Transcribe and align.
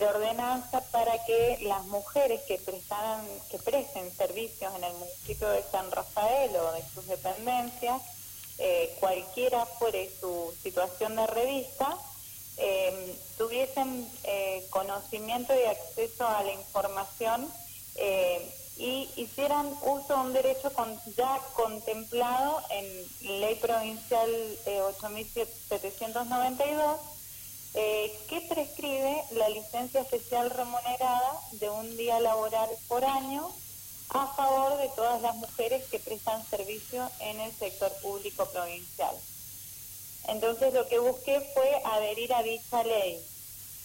de 0.00 0.06
ordenanza 0.06 0.80
para 0.90 1.22
que 1.26 1.58
las 1.60 1.84
mujeres 1.86 2.40
que 2.48 2.56
prestan, 2.56 3.20
que 3.50 3.58
presten 3.58 4.10
servicios 4.10 4.74
en 4.74 4.84
el 4.84 4.94
municipio 4.94 5.46
de 5.50 5.62
San 5.70 5.90
Rafael 5.90 6.56
o 6.56 6.72
de 6.72 6.82
sus 6.94 7.06
dependencias, 7.06 8.00
eh, 8.58 8.96
cualquiera 8.98 9.66
fuere 9.66 10.10
su 10.18 10.54
situación 10.62 11.16
de 11.16 11.26
revista, 11.26 11.98
eh, 12.56 13.14
tuviesen 13.36 14.10
eh, 14.24 14.66
conocimiento 14.70 15.52
y 15.54 15.66
acceso 15.66 16.26
a 16.26 16.42
la 16.42 16.52
información 16.52 17.46
y 18.78 19.10
hicieran 19.16 19.66
uso 19.82 20.06
de 20.08 20.14
un 20.14 20.32
derecho 20.32 20.72
ya 21.14 21.38
contemplado 21.52 22.62
en 22.70 22.86
Ley 23.40 23.56
Provincial 23.56 24.30
8792 24.86 27.19
eh, 27.74 28.18
que 28.28 28.40
prescribe 28.42 29.24
la 29.32 29.48
licencia 29.48 30.00
especial 30.00 30.50
remunerada 30.50 31.40
de 31.52 31.70
un 31.70 31.96
día 31.96 32.18
laboral 32.20 32.68
por 32.88 33.04
año 33.04 33.48
a 34.10 34.26
favor 34.34 34.76
de 34.78 34.88
todas 34.90 35.22
las 35.22 35.36
mujeres 35.36 35.84
que 35.88 36.00
prestan 36.00 36.44
servicio 36.46 37.08
en 37.20 37.38
el 37.40 37.52
sector 37.52 37.92
público 38.02 38.44
provincial. 38.46 39.14
Entonces 40.28 40.74
lo 40.74 40.86
que 40.88 40.98
busqué 40.98 41.40
fue 41.54 41.80
adherir 41.84 42.34
a 42.34 42.42
dicha 42.42 42.82
ley 42.82 43.24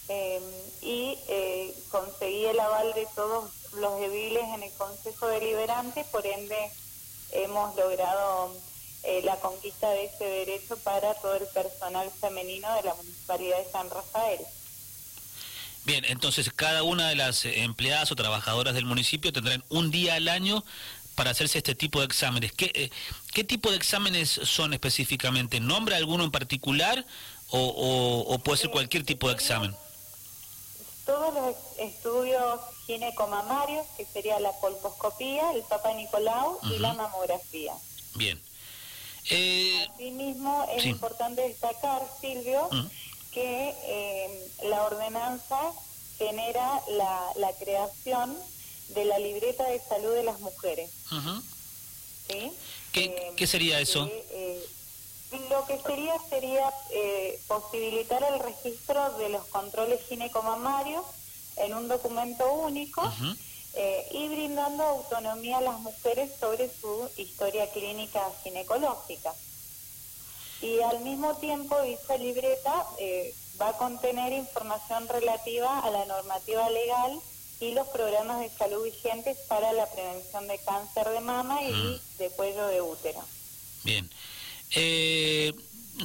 eh, 0.10 0.42
y 0.82 1.18
eh, 1.28 1.76
conseguí 1.90 2.46
el 2.46 2.60
aval 2.60 2.94
de 2.94 3.08
todos 3.16 3.52
los 3.74 4.02
ediles 4.02 4.44
en 4.54 4.64
el 4.64 4.72
Consejo 4.74 5.28
Deliberante, 5.28 6.04
por 6.06 6.26
ende 6.26 6.72
hemos 7.32 7.76
logrado 7.76 8.52
eh, 9.06 9.22
la 9.24 9.36
conquista 9.38 9.90
de 9.90 10.06
ese 10.06 10.26
derecho 10.26 10.78
para 10.78 11.14
todo 11.16 11.36
el 11.36 11.48
personal 11.48 12.10
femenino 12.20 12.74
de 12.76 12.84
la 12.84 12.96
Municipalidad 12.96 13.58
de 13.58 13.72
San 13.72 13.90
Rafael. 13.90 14.40
Bien, 15.86 16.04
entonces 16.06 16.52
cada 16.56 16.82
una 16.84 17.10
de 17.10 17.16
las 17.16 17.46
empleadas 17.46 18.12
o 18.12 18.16
trabajadoras 18.16 18.74
del 18.74 18.86
municipio 18.86 19.32
tendrán 19.32 19.64
un 19.70 19.92
día 19.92 20.16
al 20.16 20.28
año 20.28 20.64
para 21.14 21.32
hacerse 21.32 21.60
este 21.60 21.76
tipo 21.76 22.00
de 22.00 22.06
exámenes. 22.06 22.52
¿Qué, 22.52 22.72
eh, 22.74 22.90
qué 23.34 23.44
tipo 23.44 23.72
de 23.72 23.78
exámenes 23.78 24.30
son 24.30 24.74
específicamente? 24.74 25.60
¿Nombra 25.60 25.98
alguno 25.98 26.24
en 26.24 26.32
particular 26.32 27.06
o, 27.50 28.40
puede 28.44 28.58
ser 28.58 28.70
cualquier 28.70 29.06
tipo 29.06 29.28
de 29.30 29.36
examen? 29.36 29.76
Todos 31.06 31.34
los 31.34 31.56
estudios 31.78 32.60
ginecomamarios, 32.86 33.86
que 33.96 34.06
sería 34.06 34.40
la 34.40 34.52
colposcopía, 34.60 35.52
el 35.54 35.62
Papa 35.64 35.94
Nicolau 35.94 36.60
y 36.64 36.80
la 36.80 36.94
mamografía. 36.94 37.74
Bien. 38.16 38.42
Eh, 39.30 39.88
Asimismo, 39.94 40.66
es 40.76 40.86
importante 40.86 41.42
destacar, 41.42 42.02
Silvio, 42.22 42.70
que 43.32 43.74
eh, 43.84 44.50
la 44.64 44.84
ordenanza 44.84 45.60
genera 46.18 46.82
la, 46.90 47.52
creación 47.60 48.36
de 48.90 49.06
la 49.06 49.20
libreta 49.20 49.66
de 49.66 49.80
salud 49.80 50.14
de 50.14 50.24
las 50.24 50.40
mujeres. 50.40 50.92
¿Sí? 52.30 52.52
¿Qué, 52.92 53.34
¿Qué, 53.36 53.48
sería 53.48 53.80
eso? 53.80 54.08
Eh, 54.12 54.66
lo 55.50 55.66
que 55.66 55.78
sería 55.80 56.14
sería 56.30 56.72
posibilitar 57.48 58.24
el 58.24 58.40
registro 58.40 59.18
de 59.18 59.30
los 59.30 59.46
controles 59.46 60.00
ginecomamarios 60.08 61.04
en 61.58 61.74
un 61.74 61.88
documento 61.88 62.52
único 62.54 63.02
eh, 63.78 64.08
y 64.12 64.30
brindando 64.30 64.84
autonomía 64.84 65.58
a 65.58 65.62
las 65.62 65.80
mujeres 65.80 66.32
sobre 66.40 66.70
su 66.70 67.10
historia 67.18 67.70
clínica 67.72 68.22
ginecológica. 68.44 69.34
Y 70.62 70.80
al 70.82 71.02
mismo 71.02 71.36
tiempo, 71.36 71.82
dicha 71.82 72.18
libreta 72.18 72.86
eh, 73.00 73.34
va 73.60 73.70
a 73.70 73.78
contener 73.78 74.32
información 74.32 75.08
relativa 75.10 75.80
a 75.80 75.92
la 75.92 76.06
normativa 76.06 76.70
legal 76.70 77.20
y 77.60 77.74
los 77.74 77.88
programas 77.88 78.40
de 78.40 78.50
salud 78.50 78.84
vigentes 78.84 79.38
para 79.50 79.74
la 79.74 79.86
prevención 79.92 80.48
de 80.48 80.58
cáncer 80.60 81.10
de 81.10 81.20
mama 81.20 81.62
y 81.62 81.72
mm. 81.72 82.00
de 82.20 82.30
cuello 82.30 82.68
de 82.68 82.82
útero. 82.82 83.20
Bien. 83.84 84.10
Eh, 84.72 85.54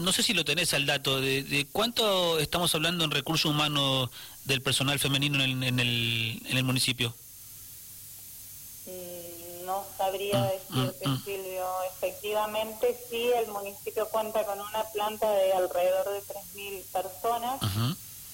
no 0.01 0.13
sé 0.13 0.25
si 0.25 0.35
lo 0.35 0.45
tenés 0.45 0.75
al 0.75 0.87
dato, 0.87 1.21
de, 1.21 1.67
cuánto 1.73 2.39
estamos 2.41 2.75
hablando 2.75 3.05
en 3.05 3.11
recursos 3.13 3.51
humanos 3.51 4.11
del 4.45 4.61
personal 4.61 4.99
femenino 4.99 5.43
en 5.43 5.63
en 5.63 5.79
el, 5.79 6.43
en 6.47 6.57
el 6.57 6.65
municipio? 6.65 7.15
No 9.71 9.87
sabría 9.97 10.39
mm, 10.39 10.49
decirte, 10.49 11.09
mm, 11.09 11.13
mm. 11.13 11.25
Silvio. 11.25 11.67
Efectivamente, 11.97 12.99
sí, 13.09 13.31
el 13.37 13.47
municipio 13.49 14.09
cuenta 14.09 14.45
con 14.45 14.61
una 14.61 14.83
planta 14.93 15.31
de 15.31 15.53
alrededor 15.53 16.11
de 16.11 16.23
3.000 16.23 16.83
personas, 16.93 17.61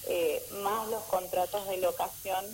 eh, 0.09 0.43
más 0.63 0.89
los 0.89 1.03
contratos 1.05 1.69
de 1.69 1.77
locación, 1.79 2.45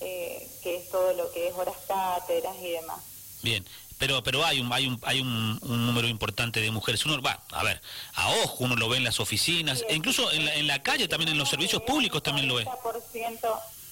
eh, 0.00 0.48
que 0.62 0.76
es 0.76 0.90
todo 0.90 1.12
lo 1.12 1.30
que 1.30 1.48
es 1.48 1.54
horas 1.54 1.76
cátedras 1.86 2.56
y 2.60 2.70
demás. 2.72 3.00
Bien. 3.42 3.64
Pero, 3.98 4.22
pero 4.22 4.44
hay 4.44 4.60
un 4.60 4.72
hay 4.72 4.86
un 4.86 5.00
hay 5.02 5.20
un, 5.20 5.58
número 5.60 6.06
importante 6.06 6.60
de 6.60 6.70
mujeres 6.70 7.04
uno 7.04 7.20
va 7.20 7.42
a 7.50 7.64
ver 7.64 7.82
a 8.14 8.30
ojo 8.44 8.62
uno 8.62 8.76
lo 8.76 8.88
ve 8.88 8.98
en 8.98 9.02
las 9.02 9.18
oficinas 9.18 9.84
e 9.88 9.96
incluso 9.96 10.30
en 10.30 10.44
la, 10.44 10.54
en 10.54 10.68
la 10.68 10.80
calle 10.84 11.08
también 11.08 11.30
en 11.30 11.36
los 11.36 11.48
servicios 11.48 11.82
públicos 11.82 12.22
también 12.22 12.46
lo 12.46 12.54
ve 12.54 12.64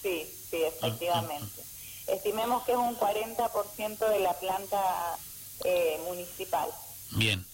sí 0.00 0.24
sí 0.48 0.62
efectivamente 0.62 1.65
estimemos 2.06 2.62
que 2.64 2.72
es 2.72 2.78
un 2.78 2.96
40% 2.96 4.08
de 4.08 4.20
la 4.20 4.32
planta 4.34 5.18
eh, 5.64 6.00
municipal. 6.06 6.68
Bien. 7.10 7.44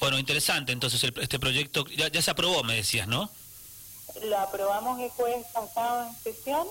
Bueno, 0.00 0.18
interesante 0.18 0.72
entonces 0.72 1.02
este 1.04 1.38
proyecto, 1.38 1.86
ya, 1.88 2.08
ya 2.08 2.22
se 2.22 2.30
aprobó, 2.30 2.62
me 2.64 2.74
decías, 2.76 3.06
¿no? 3.06 3.30
Lo 4.22 4.38
aprobamos 4.38 5.00
el 5.00 5.10
jueves 5.10 5.46
pasado 5.52 6.06
en 6.06 6.14
sesión, 6.22 6.66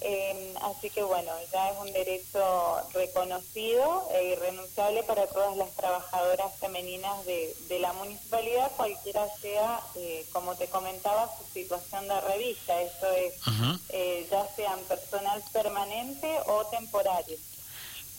eh, 0.00 0.54
así 0.62 0.90
que 0.90 1.02
bueno, 1.02 1.30
ya 1.52 1.70
es 1.70 1.78
un 1.78 1.92
derecho 1.92 2.76
reconocido 2.92 4.08
e 4.12 4.32
irrenunciable 4.32 5.02
para 5.04 5.26
todas 5.26 5.56
las 5.56 5.70
trabajadoras 5.76 6.52
femeninas 6.58 7.24
de, 7.26 7.78
la 7.80 7.92
municipalidad, 7.94 8.70
cualquiera 8.76 9.26
sea, 9.40 9.80
eh, 9.96 10.26
como 10.32 10.54
te 10.54 10.68
comentaba, 10.68 11.30
su 11.38 11.44
situación 11.52 12.06
de 12.08 12.20
revista. 12.20 12.80
Eso 12.82 13.10
es, 13.12 13.34
eh, 13.88 14.26
ya 14.30 14.46
sean 14.54 14.78
personal 14.80 15.42
permanente 15.52 16.28
o 16.46 16.66
temporario. 16.66 17.36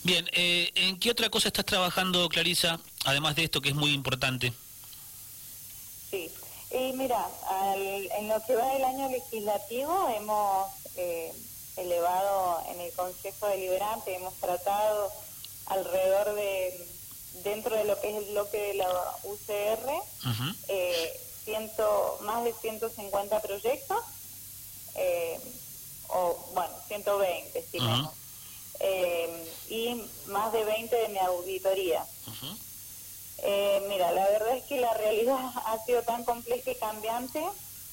Bien, 0.02 0.28
¿en 0.32 0.98
qué 0.98 1.10
otra 1.10 1.30
cosa 1.30 1.48
estás 1.48 1.64
trabajando, 1.64 2.28
Clarisa, 2.28 2.80
además 3.04 3.36
de 3.36 3.44
esto 3.44 3.60
que 3.60 3.68
es 3.68 3.74
muy 3.74 3.92
importante? 3.92 4.52
Sí. 6.10 6.28
Y 6.74 6.92
mira, 6.94 7.28
en 7.70 8.28
lo 8.28 8.42
que 8.44 8.56
va 8.56 8.66
del 8.72 8.84
año 8.84 9.08
legislativo 9.10 10.08
hemos 10.08 10.68
eh, 10.96 11.32
elevado 11.76 12.62
en 12.68 12.80
el 12.80 12.92
Consejo 12.92 13.46
Deliberante, 13.48 14.14
hemos 14.14 14.34
tratado 14.34 15.10
alrededor 15.66 16.34
de, 16.34 16.86
dentro 17.44 17.76
de 17.76 17.84
lo 17.84 18.00
que 18.00 18.10
es 18.10 18.24
el 18.24 18.30
bloque 18.32 18.58
de 18.58 18.74
la 18.74 18.88
UCR, 19.24 19.90
eh, 20.68 21.20
ciento, 21.44 22.18
más 22.22 22.44
de 22.44 22.54
150 22.54 23.40
proyectos, 23.40 23.98
eh, 24.94 25.38
o 26.08 26.36
bueno, 26.54 26.74
120, 26.88 27.66
si 27.70 27.78
eh, 28.80 29.54
y 29.68 30.02
más 30.26 30.52
de 30.52 30.64
20 30.64 30.94
de 30.94 31.08
mi 31.08 31.18
auditoría. 31.18 32.04
Eh, 33.42 33.82
mira, 33.88 34.12
la 34.12 34.24
verdad 34.28 34.56
es 34.56 34.64
que 34.64 34.80
la 34.80 34.94
realidad 34.94 35.38
ha 35.66 35.78
sido 35.84 36.02
tan 36.02 36.24
compleja 36.24 36.70
y 36.70 36.76
cambiante 36.76 37.42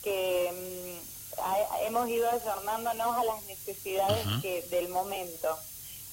que 0.04 0.52
mm, 0.52 1.86
hemos 1.86 2.10
ido 2.10 2.30
ayornándonos 2.30 3.18
a 3.18 3.24
las 3.24 3.44
necesidades 3.44 4.26
que 4.42 4.62
del 4.64 4.90
momento 4.90 5.58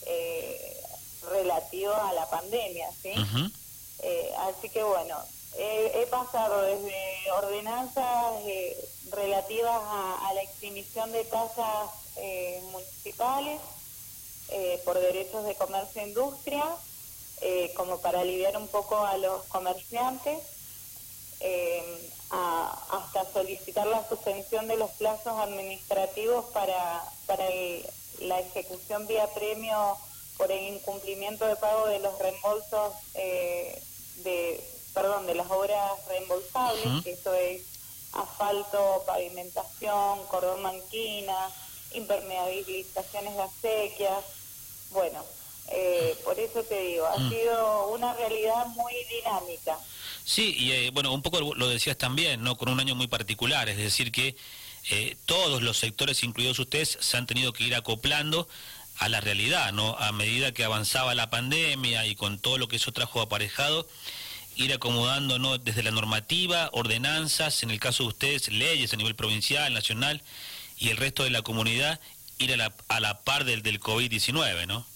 eh, 0.07 0.83
relativo 1.31 1.93
a 1.93 2.13
la 2.13 2.29
pandemia, 2.31 2.89
¿sí? 3.03 3.13
Eh, 4.03 4.33
así 4.39 4.69
que 4.69 4.83
bueno, 4.83 5.17
he 5.59 6.07
pasado 6.11 6.63
desde 6.63 6.95
ordenanzas 7.33 8.35
eh, 8.45 8.89
relativas 9.11 9.81
a, 9.83 10.29
a, 10.29 10.35
la 10.35 10.43
extinción 10.43 11.11
de 11.13 11.25
tasas 11.25 11.91
municipales 12.73 13.61
por 14.85 14.99
derechos 14.99 15.45
de 15.45 15.55
comercio 15.57 16.03
e 16.03 16.09
industria, 16.09 16.65
eh, 17.41 17.73
como 17.77 18.01
para 18.01 18.21
aliviar 18.21 18.57
un 18.57 18.69
poco 18.69 19.05
a 19.05 19.17
los 19.19 19.45
comerciantes, 19.45 20.39
eh, 21.41 22.11
hasta 22.31 23.25
solicitar 23.33 23.87
la 23.87 24.07
suspensión 24.09 24.67
de 24.67 24.77
los 24.77 24.91
plazos 24.93 25.39
administrativos 25.39 26.47
para, 26.47 27.05
para 27.27 27.45
la 28.21 28.41
ejecución 28.41 29.07
vía 29.07 29.29
premio 29.29 29.97
por 30.37 30.51
el 30.51 30.75
incumplimiento 30.75 31.47
de 31.47 31.57
pago 31.57 31.87
de 31.87 31.99
los 32.01 32.19
reembolsos 32.19 32.95
eh, 33.15 33.81
de 34.25 34.63
perdón 34.93 35.27
de 35.27 35.35
las 35.35 35.51
obras 35.51 36.05
reembolsables 36.09 37.05
que 37.05 37.13
eso 37.13 37.33
es 37.35 37.63
asfalto 38.13 39.05
pavimentación 39.07 40.25
cordón 40.27 40.63
manquina 40.63 41.51
impermeabilizaciones 41.93 43.35
de 43.37 43.43
acequias. 43.43 44.25
Bueno 44.91 45.36
por 46.37 46.45
eso 46.45 46.63
te 46.65 46.81
digo, 46.83 47.07
ha 47.07 47.19
mm. 47.19 47.31
sido 47.31 47.89
una 47.89 48.13
realidad 48.15 48.67
muy 48.67 48.93
dinámica. 49.11 49.79
Sí, 50.25 50.55
y 50.59 50.73
eh, 50.73 50.91
bueno, 50.91 51.13
un 51.13 51.23
poco 51.23 51.55
lo 51.55 51.69
decías 51.69 51.97
también, 51.97 52.43
¿no? 52.43 52.57
Con 52.57 52.69
un 52.69 52.79
año 52.79 52.95
muy 52.95 53.07
particular, 53.07 53.69
es 53.69 53.79
decir, 53.79 54.13
que 54.13 54.37
eh, 54.91 55.17
todos 55.25 55.63
los 55.63 55.79
sectores, 55.79 56.23
incluidos 56.23 56.59
ustedes, 56.59 56.99
se 57.01 57.17
han 57.17 57.27
tenido 57.27 57.53
que 57.53 57.65
ir 57.65 57.75
acoplando 57.75 58.49
a 58.99 59.09
la 59.09 59.21
realidad, 59.21 59.73
¿no? 59.73 59.97
A 59.99 60.13
medida 60.13 60.53
que 60.53 60.65
avanzaba 60.65 61.15
la 61.15 61.31
pandemia 61.31 62.07
y 62.07 62.15
con 62.15 62.39
todo 62.39 62.59
lo 62.59 62.69
que 62.69 62.77
eso 62.77 62.93
trajo 62.93 63.21
aparejado, 63.23 63.89
ir 64.57 64.73
acomodando 64.73 65.39
¿no? 65.39 65.59
desde 65.59 65.83
la 65.83 65.91
normativa, 65.91 66.71
ordenanzas, 66.73 67.63
en 67.63 67.71
el 67.71 67.79
caso 67.79 68.05
de 68.05 68.09
ustedes, 68.09 68.49
leyes 68.49 68.93
a 68.93 68.97
nivel 68.97 69.15
provincial, 69.15 69.73
nacional 69.73 70.23
y 70.79 70.89
el 70.89 70.97
resto 70.97 71.25
de 71.25 71.31
la 71.31 71.43
comunidad, 71.43 72.01
ir 72.39 72.53
a 72.55 72.57
la, 72.57 72.75
a 72.89 73.01
la 73.01 73.21
par 73.21 73.45
del, 73.45 73.63
del 73.63 73.81
COVID-19, 73.81 74.67
¿no? 74.67 74.87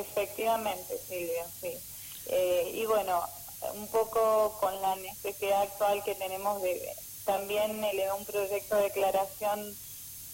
Efectivamente, 0.00 0.98
Silvia, 1.08 1.46
sí. 1.60 1.78
Eh, 2.26 2.72
y 2.74 2.86
bueno, 2.86 3.22
un 3.74 3.86
poco 3.88 4.56
con 4.60 4.80
la 4.82 4.96
necesidad 4.96 5.62
actual 5.62 6.02
que 6.04 6.14
tenemos 6.14 6.60
de 6.62 6.94
también 7.24 7.82
elevó 7.82 8.16
un 8.16 8.24
proyecto 8.24 8.76
de 8.76 8.84
declaración 8.84 9.76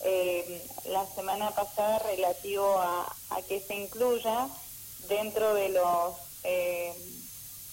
eh, 0.05 0.62
la 0.85 1.06
semana 1.06 1.50
pasada 1.53 1.99
relativo 2.00 2.79
a, 2.79 3.06
que 3.49 3.61
se 3.61 3.75
incluya 3.75 4.49
dentro 5.09 5.55
de 5.55 5.70
los 5.70 6.14
eh, 6.44 6.93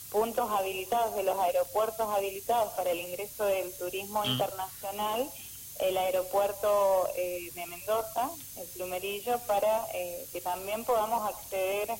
puntos 0.09 0.49
habilitados, 0.49 1.15
de 1.15 1.23
los 1.23 1.37
aeropuertos 1.37 2.07
habilitados 2.07 2.73
para 2.73 2.91
el 2.91 2.99
ingreso 2.99 3.45
del 3.45 3.75
turismo 3.77 4.21
mm. 4.21 4.25
internacional, 4.25 5.29
el 5.79 5.97
aeropuerto 5.97 7.07
eh, 7.15 7.49
de 7.53 7.65
Mendoza, 7.67 8.29
el 8.57 8.67
Plumerillo, 8.67 9.39
para 9.47 9.85
que 10.31 10.41
también 10.41 10.83
podamos 10.83 11.29
acceder 11.29 11.91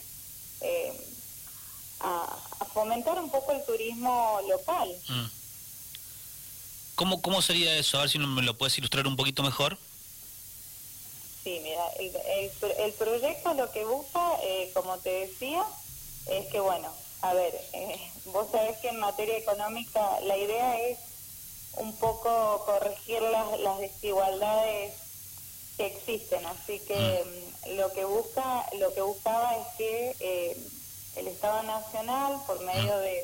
a, 2.01 2.37
fomentar 2.73 3.17
un 3.17 3.29
poco 3.29 3.51
el 3.51 3.65
turismo 3.65 4.39
local. 4.47 4.89
Mm. 5.07 5.25
¿Cómo, 6.95 7.21
¿Cómo 7.21 7.41
sería 7.41 7.75
eso? 7.77 7.97
A 7.97 8.01
ver 8.01 8.09
si 8.09 8.19
me 8.19 8.41
lo 8.41 8.57
puedes 8.57 8.77
ilustrar 8.77 9.07
un 9.07 9.15
poquito 9.15 9.41
mejor. 9.41 9.77
Sí, 11.43 11.59
mira, 11.63 11.87
el, 11.99 12.11
el, 12.77 12.91
proyecto 12.93 13.53
lo 13.53 13.71
que 13.71 13.85
busca, 13.85 14.33
eh, 14.43 14.69
como 14.73 14.97
te 14.97 15.09
decía, 15.09 15.63
es 16.27 16.47
que, 16.47 16.59
bueno, 16.59 16.93
a 17.21 17.33
ver, 17.33 17.53
eh, 17.73 18.11
vos 18.25 18.47
sabés 18.51 18.77
que 18.79 18.89
en 18.89 18.99
materia 18.99 19.37
económica 19.37 20.19
la 20.25 20.37
idea 20.37 20.79
es 20.81 20.99
un 21.79 21.95
poco 21.97 22.63
corregir 22.65 23.21
las, 23.21 23.59
las 23.59 23.79
desigualdades 23.79 24.93
que 25.77 25.87
existen, 25.87 26.45
así 26.45 26.79
que 26.79 27.23
mm. 27.25 27.71
Mm, 27.71 27.77
lo 27.77 27.91
que 27.93 28.05
busca, 28.05 28.65
lo 28.79 28.93
que 28.93 29.01
buscaba 29.01 29.55
es 29.55 29.67
que 29.77 30.15
eh, 30.19 30.57
el 31.15 31.27
Estado 31.27 31.63
Nacional, 31.63 32.37
por 32.45 32.59
medio 32.61 32.95
mm. 32.95 33.01
de, 33.01 33.23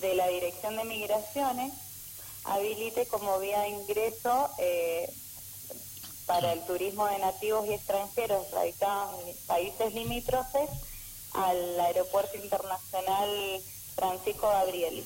de 0.00 0.14
la 0.14 0.28
Dirección 0.28 0.76
de 0.76 0.84
Migraciones, 0.84 1.72
habilite 2.44 3.06
como 3.06 3.38
vía 3.38 3.60
de 3.60 3.68
ingreso 3.68 4.50
eh, 4.58 5.10
para 6.26 6.52
el 6.52 6.60
turismo 6.62 7.06
de 7.06 7.18
nativos 7.18 7.66
y 7.66 7.74
extranjeros 7.74 8.50
radicados 8.50 9.24
en 9.24 9.36
países 9.46 9.94
limítrofes 9.94 10.68
al 11.32 11.80
Aeropuerto 11.80 12.36
Internacional 12.36 13.60
Francisco 13.94 14.48
Gabrieli. 14.48 15.04